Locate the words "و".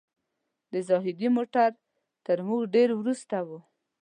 3.47-3.49